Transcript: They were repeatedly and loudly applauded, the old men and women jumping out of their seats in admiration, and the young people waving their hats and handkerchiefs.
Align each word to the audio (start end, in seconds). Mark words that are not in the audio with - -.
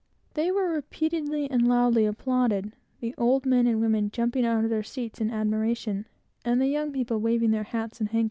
They 0.33 0.49
were 0.49 0.71
repeatedly 0.73 1.47
and 1.51 1.67
loudly 1.67 2.07
applauded, 2.07 2.73
the 3.01 3.13
old 3.19 3.45
men 3.45 3.67
and 3.67 3.79
women 3.79 4.09
jumping 4.09 4.43
out 4.43 4.63
of 4.63 4.71
their 4.71 4.81
seats 4.81 5.21
in 5.21 5.29
admiration, 5.29 6.07
and 6.43 6.59
the 6.59 6.65
young 6.65 6.91
people 6.91 7.19
waving 7.19 7.51
their 7.51 7.61
hats 7.65 7.99
and 7.99 8.09
handkerchiefs. 8.09 8.19